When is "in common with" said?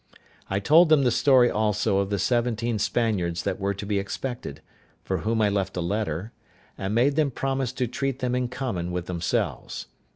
8.33-9.05